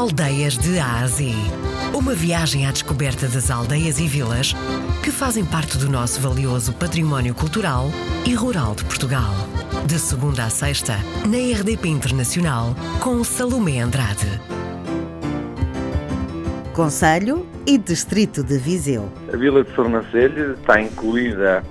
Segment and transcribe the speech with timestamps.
[0.00, 1.30] Aldeias de A a Z.
[1.92, 4.54] Uma viagem à descoberta das aldeias e vilas
[5.04, 7.90] que fazem parte do nosso valioso património cultural
[8.26, 9.30] e rural de Portugal.
[9.84, 10.94] De segunda a sexta,
[11.28, 14.40] na RDP Internacional, com Salomé Andrade.
[16.72, 19.12] Conselho e Distrito de Viseu.
[19.30, 21.62] A Vila de Sornancelho está incluída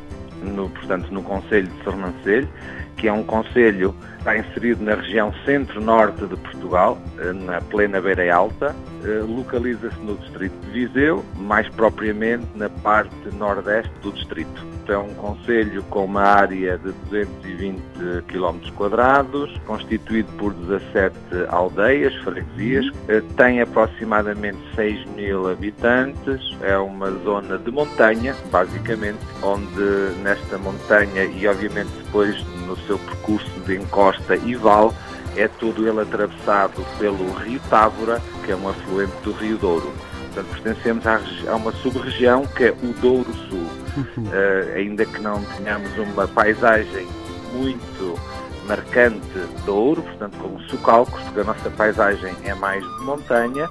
[0.44, 2.50] no, portanto, no Conselho de Sornancelho,
[2.98, 8.34] que é um conselho está inserido na região centro-norte de Portugal, eh, na plena Beira
[8.34, 14.68] Alta, eh, localiza-se no distrito de Viseu, mais propriamente na parte nordeste do distrito.
[14.89, 17.80] É um concelho com uma área de 220
[18.28, 21.16] km quadrados, constituído por 17
[21.50, 30.19] aldeias, freguesias, eh, tem aproximadamente 6 mil habitantes, é uma zona de montanha, basicamente, onde
[30.29, 32.36] nesta montanha e obviamente depois
[32.67, 34.92] no seu percurso de encosta e vale,
[35.36, 39.92] é todo ele atravessado pelo Rio Távora, que é um afluente do Rio Douro.
[40.25, 41.03] Portanto, pertencemos
[41.47, 43.67] a uma sub-região que é o Douro Sul.
[43.97, 47.07] Uh, ainda que não tenhamos uma paisagem
[47.53, 48.19] muito
[48.67, 49.19] marcante
[49.63, 53.67] de ouro, portanto, como socalcos, porque a nossa paisagem é mais de montanha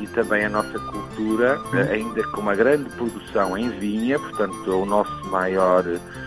[0.00, 4.86] e também a nossa cultura, ainda com uma grande produção em vinha, portanto, é o
[4.86, 5.84] nosso maior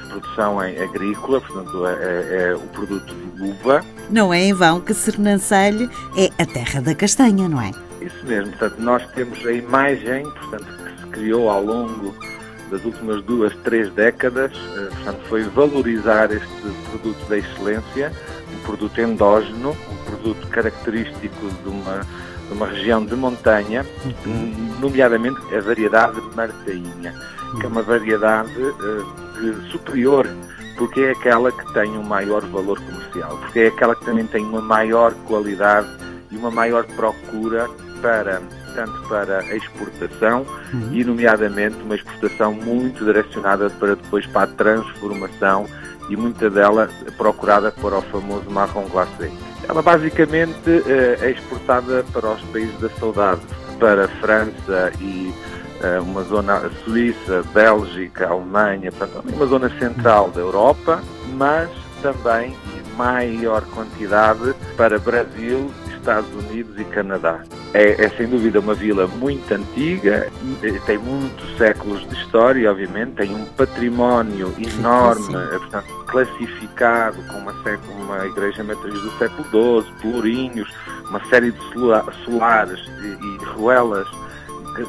[0.09, 3.83] produção agrícola, portanto, é, é, é, o produto de uva.
[4.09, 7.71] Não é em vão que Sernancelho é a terra da castanha, não é?
[7.99, 12.13] Isso mesmo, portanto, nós temos a imagem, portanto, que se criou ao longo
[12.69, 16.47] das últimas duas, três décadas, eh, portanto, foi valorizar este
[16.89, 18.11] produto da excelência,
[18.51, 22.01] um produto endógeno, um produto característico de uma,
[22.53, 23.85] uma região de montanha,
[24.25, 24.75] uhum.
[24.79, 27.13] nomeadamente a variedade martainha,
[27.59, 30.27] que é uma variedade uh, superior,
[30.77, 34.43] porque é aquela que tem um maior valor comercial, porque é aquela que também tem
[34.43, 35.87] uma maior qualidade
[36.31, 37.69] e uma maior procura
[38.01, 38.41] para
[38.73, 40.89] tanto para a exportação uhum.
[40.91, 45.67] e nomeadamente uma exportação muito direcionada para depois para a transformação
[46.09, 49.31] e muita dela procurada para o famoso marrom glacé.
[49.67, 53.41] Ela basicamente eh, é exportada para os países da saudade,
[53.79, 55.33] para a França e
[55.81, 61.01] eh, uma zona Suíça, Bélgica, Alemanha, portanto, uma zona central da Europa,
[61.33, 61.69] mas
[62.01, 67.41] também em maior quantidade para Brasil, Estados Unidos e Canadá.
[67.73, 70.31] É, é, sem dúvida uma vila muito antiga,
[70.85, 77.51] tem muitos séculos de história, obviamente, tem um património enorme, é, portanto, classificado com uma,
[78.03, 79.43] uma igreja matriz do século
[79.83, 80.71] XII, plurinhos,
[81.09, 81.59] uma série de
[82.23, 84.07] solares e, e ruelas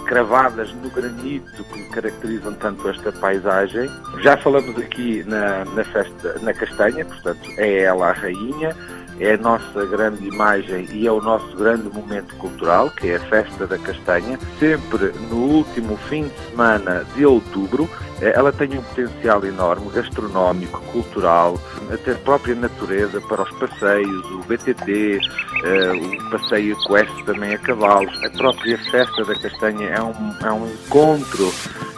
[0.06, 3.90] cravadas no granito que caracterizam tanto esta paisagem.
[4.22, 8.74] Já falamos aqui na, na festa, na castanha, portanto é ela a rainha,
[9.18, 13.20] é a nossa grande imagem e é o nosso grande momento cultural, que é a
[13.20, 17.88] Festa da Castanha, sempre no último fim de semana de outubro.
[18.20, 21.58] Eh, ela tem um potencial enorme, gastronómico, cultural,
[21.92, 25.18] até a própria natureza para os passeios, o BTT,
[25.64, 28.12] eh, o passeio equestre também a cavalos.
[28.24, 31.52] A própria Festa da Castanha é um, é um encontro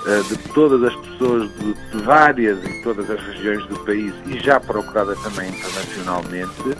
[0.07, 4.61] eh, de todas as pessoas de várias e todas as regiões do país e já
[4.61, 6.77] procurada também internacionalmente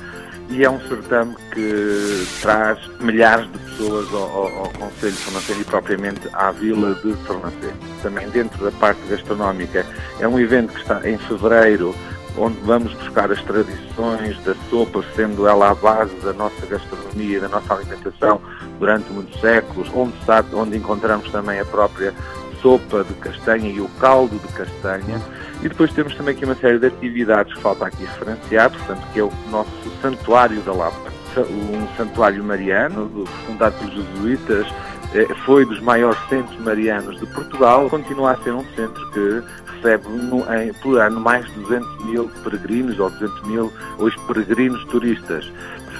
[0.49, 5.61] e é um certame que traz milhares de pessoas ao, ao, ao Conselho de Fornacelho
[5.61, 7.77] e propriamente à Vila de Fornacelho.
[8.03, 9.85] Também dentro da parte gastronómica
[10.21, 11.95] é um evento que está em fevereiro
[12.39, 17.49] onde vamos buscar as tradições da sopa, sendo ela a base da nossa gastronomia, da
[17.49, 18.41] nossa alimentação
[18.79, 22.13] durante muitos séculos, onde, está, onde encontramos também a própria
[22.61, 25.21] sopa de castanha e o caldo de castanha.
[25.63, 29.21] E depois temos também aqui uma série de atividades que falta aqui referenciar, portanto, que
[29.21, 29.71] é o nosso
[30.03, 31.13] Santuário da Lapa.
[31.37, 34.67] Um santuário mariano, fundado pelos jesuítas,
[35.15, 40.09] eh, foi dos maiores centros marianos de Portugal, continua a ser um centro que recebe
[40.09, 45.51] no, em, por ano mais de 200 mil peregrinos ou 200 mil hoje peregrinos turistas.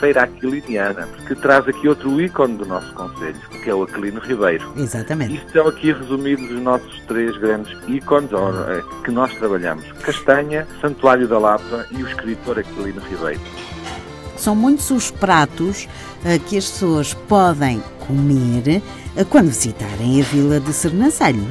[0.01, 4.73] Feira Aquiliniana, que traz aqui outro ícone do nosso Conselho, que é o Aquilino Ribeiro.
[4.77, 5.35] Exatamente.
[5.37, 9.85] Isto são aqui resumidos os nossos três grandes ícones eh, que nós trabalhamos.
[10.03, 13.41] Castanha, Santuário da Lapa e o escritor Aquilino Ribeiro.
[14.37, 15.89] São muitos os pratos
[16.25, 18.83] uh, que as pessoas podem comer
[19.17, 21.47] uh, quando visitarem a vila de Sernancelho.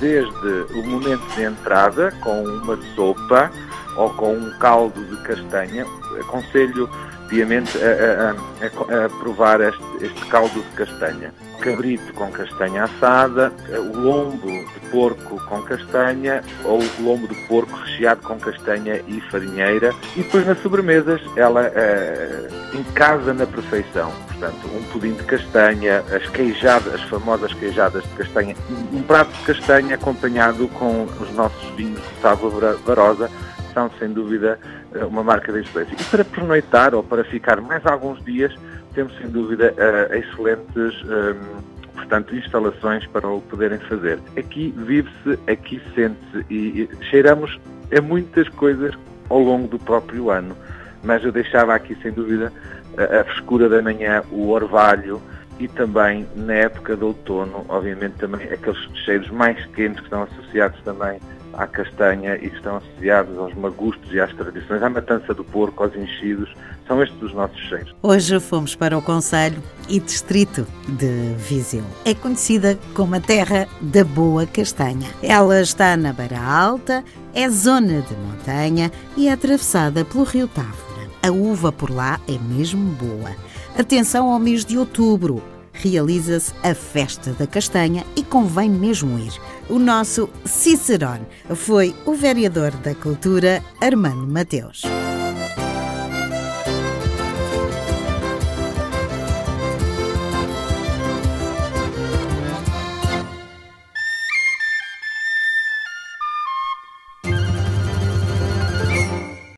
[0.00, 3.50] Desde o momento de entrada, com uma sopa
[3.96, 5.84] ou com um caldo de castanha,
[6.18, 6.88] aconselho
[7.30, 13.52] arrepiamente a, a, a, a provar este, este caldo de castanha cabrito com castanha assada,
[13.68, 19.20] o lombo de porco com castanha ou o lombo de porco recheado com castanha e
[19.30, 19.94] farinheira.
[20.16, 22.48] E depois nas sobremesas ela eh,
[22.94, 24.10] casa na perfeição.
[24.28, 28.56] Portanto, um pudim de castanha, as queijadas, as famosas queijadas de castanha,
[28.90, 33.30] um prato de castanha acompanhado com os nossos vinhos de Tábua Barosa,
[33.72, 34.58] são sem dúvida
[34.94, 35.94] eh, uma marca de excelência.
[35.98, 38.54] E para pernoitar ou para ficar mais alguns dias,
[38.94, 41.60] temos sem dúvida uh, excelentes ehm,
[41.94, 44.18] portanto, instalações para o poderem fazer.
[44.36, 47.58] Aqui vive-se, aqui sente-se e, cheiramos
[47.96, 48.94] a muitas coisas
[49.28, 50.56] ao longo do próprio ano.
[51.04, 52.52] Mas eu deixava aqui, sem dúvida,
[52.96, 55.22] a, a frescura da manhã, o orvalho
[55.58, 60.80] e também, na época de outono, obviamente também aqueles cheiros mais quentes que estão associados
[60.82, 61.20] também
[61.54, 65.82] à castanha e que estão associados aos magustos e às tradições, à matança do porco,
[65.82, 66.52] aos enchidos,
[66.86, 67.94] são estes os nossos cheiros.
[68.02, 71.84] Hoje fomos para o Conselho e Distrito de Viseu.
[72.04, 75.08] É conhecida como a terra da boa castanha.
[75.22, 77.04] Ela está na Beira Alta,
[77.34, 80.80] é zona de montanha e é atravessada pelo rio Távora.
[81.22, 83.30] A uva por lá é mesmo boa.
[83.78, 85.42] Atenção ao mês de outubro
[85.82, 89.32] realiza-se a Festa da Castanha e convém mesmo ir.
[89.68, 94.99] O nosso Cicerone foi o vereador da Cultura, Armando Mateus.